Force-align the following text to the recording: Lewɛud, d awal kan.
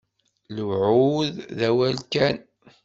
Lewɛud, 0.55 1.35
d 1.57 1.59
awal 1.69 1.97
kan. 2.13 2.37